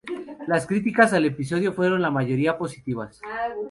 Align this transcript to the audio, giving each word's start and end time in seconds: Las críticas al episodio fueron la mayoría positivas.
Las 0.47 0.65
críticas 0.65 1.13
al 1.13 1.25
episodio 1.25 1.73
fueron 1.73 2.01
la 2.01 2.09
mayoría 2.09 2.57
positivas. 2.57 3.21